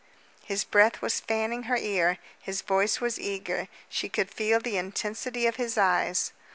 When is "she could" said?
3.87-4.33